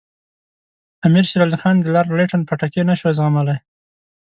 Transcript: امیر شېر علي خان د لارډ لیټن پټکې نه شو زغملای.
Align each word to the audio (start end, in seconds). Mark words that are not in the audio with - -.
امیر 1.05 1.25
شېر 1.29 1.41
علي 1.45 1.57
خان 1.61 1.75
د 1.79 1.87
لارډ 1.95 2.11
لیټن 2.19 2.41
پټکې 2.49 2.81
نه 2.89 2.95
شو 2.99 3.09
زغملای. 3.17 3.57